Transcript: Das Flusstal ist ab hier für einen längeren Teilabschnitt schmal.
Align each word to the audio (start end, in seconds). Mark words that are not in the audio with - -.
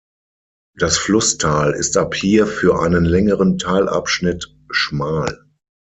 Das 0.79 0.97
Flusstal 0.97 1.73
ist 1.73 1.95
ab 1.95 2.15
hier 2.15 2.47
für 2.47 2.79
einen 2.79 3.05
längeren 3.05 3.59
Teilabschnitt 3.59 4.57
schmal. 4.71 5.45